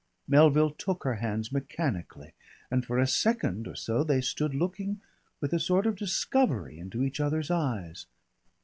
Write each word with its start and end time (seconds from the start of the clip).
Melville 0.27 0.71
took 0.71 1.03
her 1.03 1.17
hands 1.17 1.51
mechanically, 1.51 2.33
and 2.71 2.83
for 2.83 2.97
a 2.97 3.05
second 3.05 3.67
or 3.67 3.75
so 3.75 4.03
they 4.03 4.19
stood 4.19 4.55
looking 4.55 4.99
with 5.39 5.53
a 5.53 5.59
sort 5.59 5.85
of 5.85 5.95
discovery 5.95 6.79
into 6.79 7.03
each 7.03 7.19
other's 7.19 7.51
eyes. 7.51 8.07